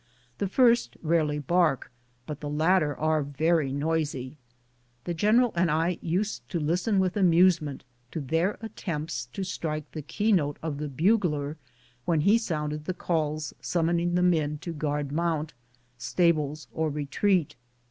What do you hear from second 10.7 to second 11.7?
the bugler